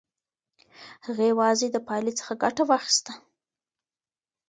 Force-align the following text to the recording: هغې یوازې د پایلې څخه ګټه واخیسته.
هغې 1.05 1.25
یوازې 1.31 1.67
د 1.71 1.77
پایلې 1.87 2.13
څخه 2.19 2.33
ګټه 2.43 2.63
واخیسته. 2.69 3.13